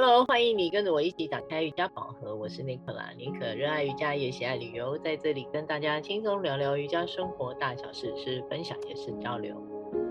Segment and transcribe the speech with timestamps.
[0.00, 2.32] Hello，欢迎你跟着我一起打开瑜伽宝盒。
[2.32, 3.10] 我是尼可拉。
[3.16, 9.60] 尼可热爱瑜伽也喜爱旅游，在这里跟大家轻松聊聊瑜伽生活大小事，是分享也是交流。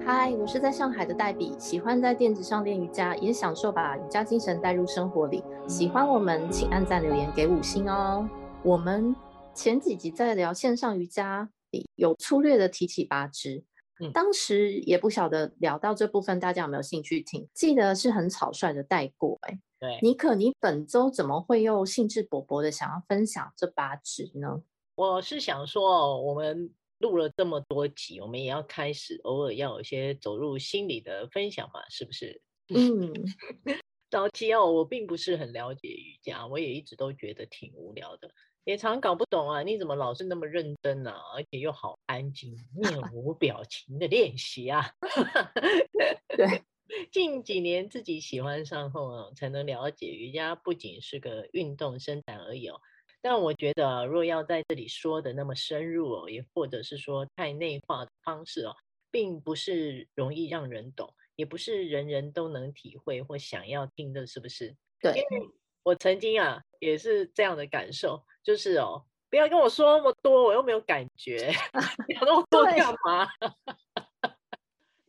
[0.06, 5.42] 嗨，我是在上海的黛比，喜欢在垫子上练瑜伽，也享受把瑜伽精神带入生活里。
[5.70, 8.30] 喜欢我们，请按赞留言给五星哦。
[8.64, 9.16] 我们
[9.54, 13.64] 前几集在聊线上瑜伽里，有粗略的提起八支。
[14.02, 17.48] 嗯，当时也不晓得聊到这部分，大家有没有兴趣听？
[17.54, 24.64] 记得是很草率的带过，欸，对，妮可，你本周怎么会又兴致勃勃的想要分享这八支呢？
[24.96, 32.42] 我是想说，我们录了这么多集，我们也要开始偶尔要有一些走入心里的分享嘛，是不是？
[32.74, 33.14] 嗯，
[34.10, 38.32] 早期哦，我并不是很了解瑜伽，我也一直都觉得挺无聊的。
[38.64, 41.14] 也常搞不懂啊，你怎么老是那么认真啊？
[41.36, 44.90] 而且又好安静，面无表情的练习啊。
[46.36, 46.64] 对，
[47.12, 52.80] 近几年自己喜欢上后啊，才能了解瑜伽不仅是个运动伸展而已哦。
[53.22, 58.76] 但我觉得，若要在这里说的那么深入哦，也或者是说太内化的方式哦，
[59.12, 64.76] 并不是容易让人懂，也不是人人都能体会或想要听的，是不是？
[65.02, 65.48] 对，因为
[65.84, 68.24] 我曾经啊，也是这样的感受。
[68.44, 71.52] 就是哦，不要跟我说那么多，我又没有感觉，
[72.08, 73.28] 讲那么多干嘛？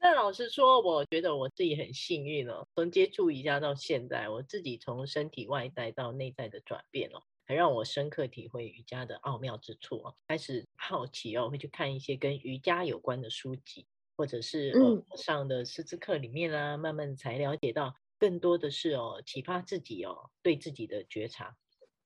[0.01, 21.57] 那老实说，我觉得我自己很幸运哦，从接触瑜伽到现在，我自己从身体外在到内在的转变哦，还让我深刻体会瑜伽的奥妙之处哦，开始好奇哦，会去看一些跟瑜伽有关的书籍，或者是呃上的师资课里面啊，慢慢才了解到更多的是哦，启发自己哦，对自己的觉察。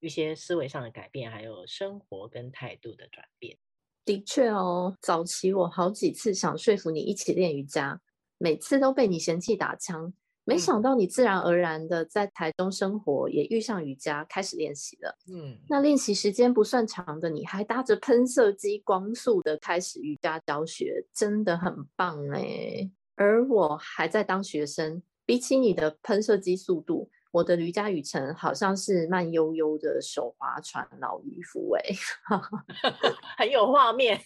[0.00, 3.56] 一些思维上的改变，还有生活跟态度的转变。
[4.04, 8.00] 的确哦，早期我好几次想说服你一起练瑜伽，
[8.38, 10.12] 每次都被你嫌弃打枪。
[10.44, 15.16] 没想到你自然而然的在台中生活，也遇上瑜伽，开始练习了。
[15.32, 22.90] 嗯，那练习时间不算长的，你还搭着喷射机光速的开始瑜伽教学，真的很棒哎。
[23.14, 27.08] 而我还在当学生，比起你的喷射机速度。
[27.32, 31.82] 我的瑜伽旅程好像是慢悠悠的手划船老渔夫哎，
[33.36, 34.20] 很有画面。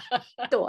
[0.50, 0.60] 对，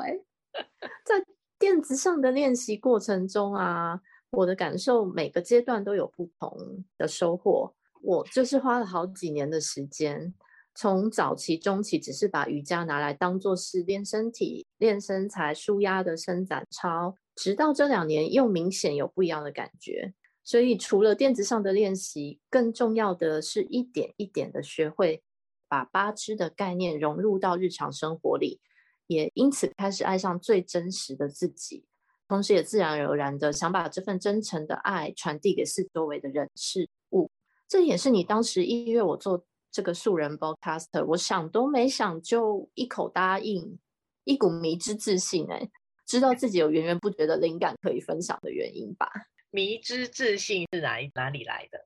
[1.06, 1.24] 在
[1.59, 4.00] 垫子上的练习过程中啊，
[4.31, 6.57] 我的感受每个阶段都有不同
[6.97, 7.75] 的收获。
[8.02, 10.34] 我就是花了好几年的时间，
[10.73, 20.13] 从早期、中期只是把瑜伽拿来当做是练身体、练身材、舒压的伸展操，直到这两年又明显有不一样的感觉。
[20.44, 25.24] 所以，除了垫子上的练习，更重要的是一点一点的学会
[25.68, 28.59] 把八支的概念融入到日常生活里，
[29.07, 31.85] 也因此开始爱上最真实的自己，
[32.28, 37.29] 同时也自然而然的想把这份真诚的爱传递给四周围的人事物。
[37.68, 43.78] 这也是你当时一约我做这个素人 Podcaster，我想都没想就一口答应，
[44.23, 45.69] 一股迷之自信哎，
[46.06, 49.08] 知道自己有源源不绝的灵感可以分享的原因吧。
[49.51, 51.85] 迷之自信是哪哪里来的？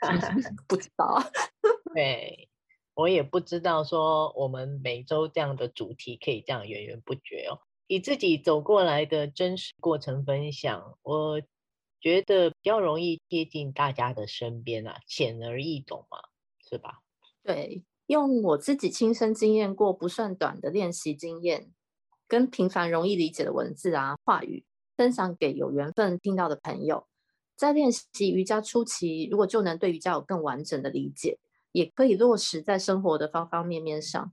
[0.66, 1.22] 不知道。
[1.94, 2.48] 对，
[2.94, 3.84] 我也不知道。
[3.84, 7.60] 说我们每周这样的主题可以这样源源不绝哦。
[7.86, 11.40] 以自己走过来的真实过程分享，我
[12.00, 16.18] 觉得比较容易贴近大家的身边啊，浅而易懂嘛，
[16.68, 17.00] 是吧？
[17.42, 21.72] 对，用我自己亲身经验过不算短的练习经验，
[22.26, 24.64] 跟平凡容易理解的文字啊话语。
[24.96, 27.06] 分享给有缘分听到的朋友，
[27.56, 31.38] 在练习瑜伽初期，如果就能对瑜伽有更完整的理解，
[31.72, 34.32] 也可以落实在生活的方方面面上，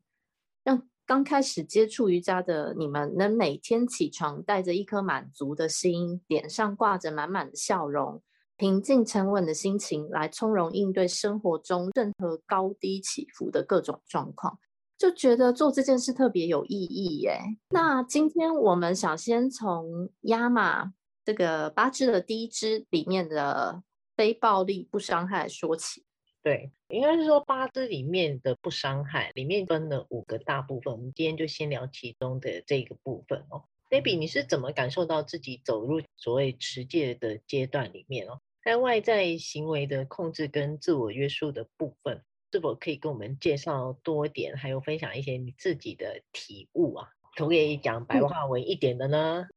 [0.64, 8.22] 让刚开始接触瑜伽的你们能每天起床带着一颗满足的心，脸上挂着满满的笑容，
[8.56, 14.60] 平静沉稳的心情来从容应对生活中任何高低起伏的各种状况。
[15.02, 17.40] 就觉得做这件事特别有意义耶。
[17.72, 20.92] 那今天我们想先从 YAMA
[21.26, 23.82] 这个八支的第一支里面的
[24.16, 26.04] 非暴力不伤害说起。
[26.44, 30.94] 对，应该是说八支里面的不伤害，里面分了五个大部分。
[30.94, 33.64] 我们今天就先聊其中的这个部分哦。
[33.90, 38.40] Debbie，你是怎么感受到自己走入所谓持戒的阶段里面哦？
[38.64, 42.22] 在外在行为的控制跟自我约束的部分。
[42.52, 47.08] 是否可以跟我们介绍多点，还有分享一些你自己的体悟啊？
[47.38, 49.48] 可不可以讲白话文一点的呢？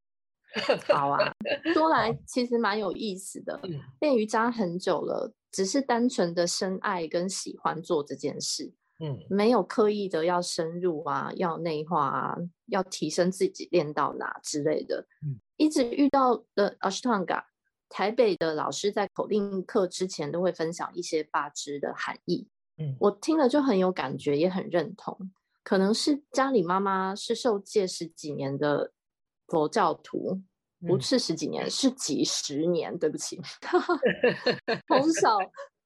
[0.69, 1.33] 嗯、 好啊，
[1.73, 3.61] 说来其实蛮有意思的。
[4.01, 12.37] 练瑜伽很久了，只是单纯的深爱跟喜欢做这件事，嗯，没有刻意的要深入啊，要内化啊，
[12.67, 15.05] 要提升自己练到哪之类的。
[15.27, 17.43] 嗯，一直遇到的 Ashtanga
[17.89, 22.47] 台北的老师在口令课之前都会分享一些八支的含义，
[22.79, 25.17] 嗯，我听了就很有感觉，也很认同。
[25.63, 28.93] 可能是家里妈妈是受戒十几年的
[29.47, 30.41] 佛教徒，
[30.87, 32.99] 不是十几年，嗯、是几十年。
[32.99, 33.41] 对不起
[34.89, 35.39] 从小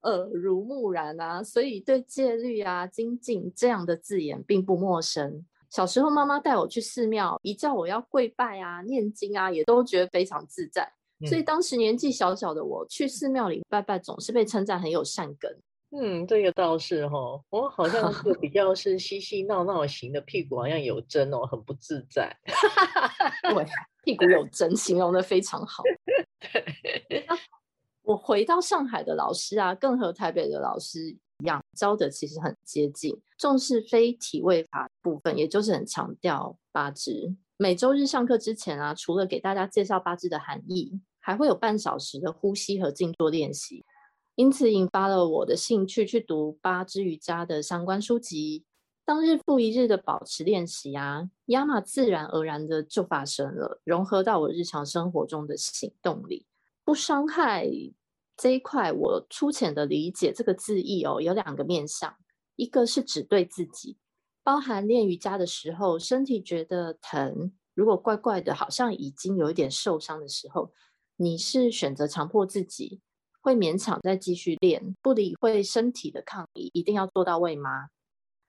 [0.02, 5.44] 耳濡目染啊，所以对戒律啊、精进这样的字眼并不陌生。
[5.70, 10.90] 小时候妈妈带我去寺庙，一叫我要跪拜啊、念经啊，也都觉得非常自在。
[11.26, 15.56] 所以当时年纪小小的我去寺庙里拜拜，总是被称赞很有善根。
[15.90, 22.36] 嗯，这个倒是哦，我好像 是比较是嬉嬉闹闹型的，屁股好像有针哦，很不自在。
[23.42, 23.66] 对，
[24.04, 25.82] 屁股有针，形容的非常好。
[27.08, 27.26] 对，
[28.02, 37.34] 我回到上海的老师啊，更和台北的老师一样，教的其实很接近，重视非体位法部分，也就是很强调八支。
[37.56, 41.00] 每周日上课之前啊，除了给大家介绍八支的含义。
[41.20, 43.84] 还会有半小时的呼吸和静坐练习，
[44.38, 48.64] 因此引发了我的兴趣，去读八支瑜伽的相关书籍。
[49.04, 56.46] 当日复一日的保持练习啊，Yama 自然而然的就发生了，融合到我日常生活中的行动里。
[56.84, 57.68] 不伤害
[58.36, 62.14] 这一块，我粗浅的理解这个字义哦，有两个面向，
[62.54, 63.96] 一个是只对自己，
[64.44, 70.72] 包含练瑜伽的时候，身体觉得疼，如果怪怪的，好像已经有一点受伤的时候。
[71.16, 73.00] 你是选择强迫自己，
[73.48, 77.88] 会勉强再继续练，不理会身体的抗议，一定要做到位吗？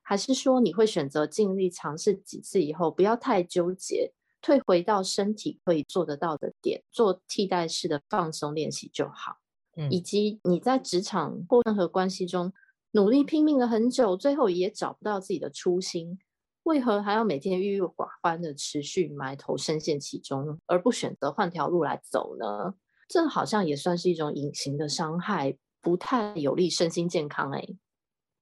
[0.01, 4.11] 还是说你会选择尽力尝试几次以后，不要太纠结，
[4.41, 9.37] 退回到身体可以做得到的点，做替代式的放松练习就好？
[9.77, 12.51] 嗯，以及你在职场或任何关系中
[12.91, 16.19] 努力拼命了很久，最后也找不到自己的初心。
[16.63, 22.73] 为何还要每天郁郁寡欢的持续埋头深陷其中，而不选择换条路来走呢？
[23.09, 27.51] 这好像也算是一种隐形的伤害，不太有利身心健康。
[27.51, 27.67] 哎，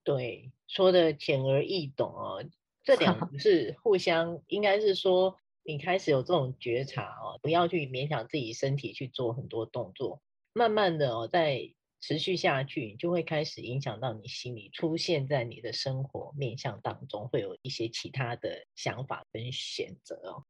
[0.04, 2.46] 对，说的浅而易懂哦。
[2.84, 10.22] 这两个 是互相，应该是说你开始有这种觉察哦，不要去勉强自己身体去做很多动作，
[10.54, 11.74] 慢慢的哦，在。
[12.00, 20.46] 持续下去，你就会开始影响到你心里，出现在你的生活面向当中，会有一些其他的想法跟选择哦。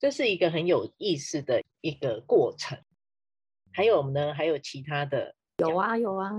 [0.00, 2.76] 这是一个很有意思的一个过程。
[3.72, 5.34] 还有呢，还有其他的？
[5.58, 6.32] 有啊，有啊。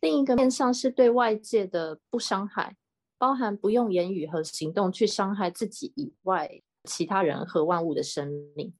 [0.00, 2.76] 另一个面向是对外界的不伤害，
[3.18, 8.72] 包含不用言语和行动去伤害自己以外其他人和万物的生命。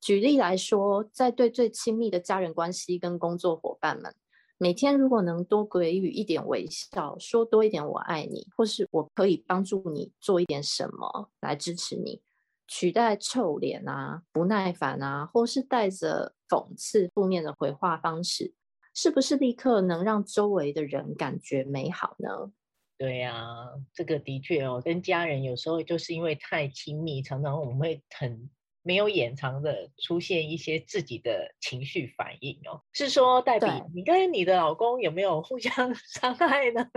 [0.00, 4.14] 举例来说，在对最亲密的家人关系跟工作伙伴们。
[4.58, 12.22] 每天如果能多给予一点微笑，说多一点“我爱你”，或是我可以帮助你做一点什么来支持你，
[12.66, 18.54] 取代臭脸啊、不耐烦啊，或是带着讽刺、负面的回话方式，
[18.94, 22.52] 是不是立刻能让周围的人感觉美好呢？
[22.98, 28.50] 对呀、啊，这个的确哦，跟家人有时候就是因为太亲密，常常我们会很。
[28.86, 36.88] 没有掩藏的出现一些自己的情绪反应哦，是说黛比，你跟你的老公有没有互相 伤害呢？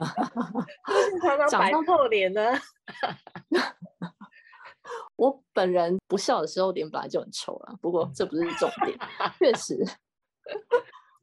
[1.22, 2.42] 常常 摆臭脸呢？
[5.16, 8.98] 我本人不笑的时候脸本来就很臭了，不过这不是重点。
[9.38, 9.76] 确实，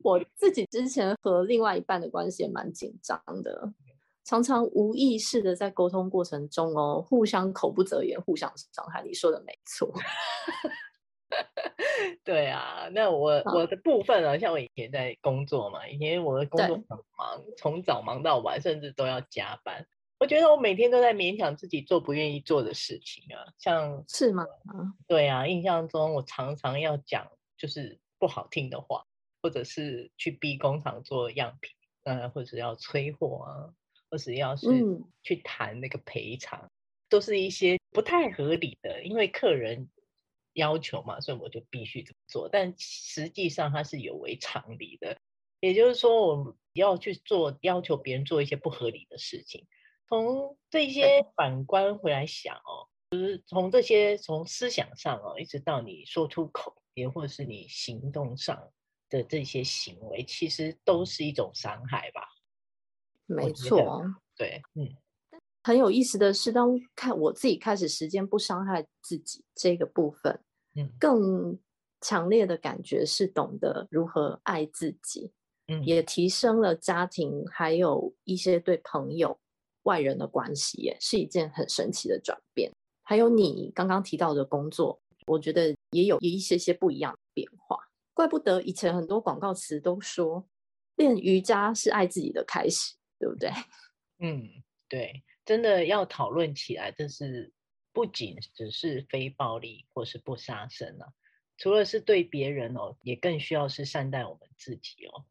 [0.04, 3.74] 我自己之前和另外一半的关系也蛮紧张的。
[4.26, 9.02] 常常无意识的在沟通过程中哦，互相口不择言，互相伤害。
[9.04, 9.92] 你说的没错。
[12.24, 19.84] 对啊，那我我的部分啊，像我以前在工作嘛，以前我的工作很忙，从早忙到晚，甚至都要加班。
[20.20, 24.46] 我觉得我每天都在勉强自己做不愿意做的事情啊，像是吗？
[25.08, 29.06] 对啊，印象中我常常要讲就是不好听的话，
[29.42, 31.74] 或者是去逼工厂做样品，
[32.04, 33.74] 呃，或者是要催货啊。
[34.12, 34.68] 或是要是
[35.22, 36.72] 去谈那个赔偿，嗯，
[37.10, 39.88] 都是一些不太合理的，因为客人
[40.54, 42.50] 要求嘛，所以我就必须这么做。
[42.52, 45.20] 但实际上它是有违常理的，
[45.60, 49.68] 也就是说，我要去做要求别人做一些不合理的事情。
[50.10, 58.72] 从这些反观回来想哦，就是从这些从思想上哦，一直到你说出口，也或者是你行动上
[59.08, 62.24] 的这些行为，其实都是一种伤害吧。
[63.28, 64.04] 没错，
[64.36, 64.90] 对，嗯，
[65.64, 71.60] 很有意思的是，当看我自己开始实践不伤害自己这个部分，嗯，更
[72.02, 75.32] 强烈的感觉是懂得如何爱自己，
[75.68, 79.40] 嗯，也提升了家庭，还有一些对朋友、
[79.84, 82.72] 外人的关系，也是一件很神奇的转变。
[83.04, 87.78] 还有你刚刚提到的工作，我觉得也有一些些不一样的变化。
[88.14, 90.46] 怪不得以前很多广告词都说
[90.98, 93.50] 练瑜伽是爱自己的开始，对不对？
[94.20, 97.52] 嗯，对，真的要讨论起来，这是
[97.94, 101.08] 不仅只是非暴力或是不杀生啊，
[101.58, 105.26] 除了是对别人哦，也更需要是善待我们自己哦，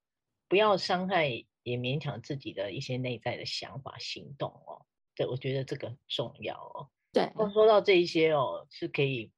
[0.49, 4.87] 不要伤害也勉强自己的一些内在的想法行动哦。
[5.15, 6.89] 对，我觉得这个很重要哦。
[7.13, 9.33] 对，说到这一些哦，是可以，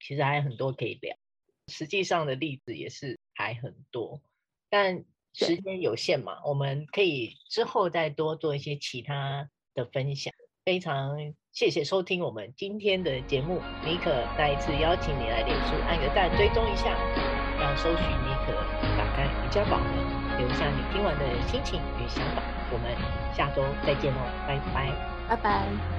[0.00, 1.16] 其实还有很多可以聊。
[1.66, 4.22] 实际上的例子也是还很多，
[4.70, 10.32] 但时间有限嘛，我们可以之后再多做一些其他的分享。
[10.64, 16.96] 非常谢谢收听我们今天的节目，妮可再一次邀请你来脸书按个赞，追踪一下，
[17.58, 18.52] 让搜寻妮可
[18.96, 22.42] 打开瑜伽宝盒，留下你听完的心情与想法。
[22.70, 22.90] 我们
[23.34, 24.92] 下周再见喽，拜拜，
[25.28, 25.97] 拜拜。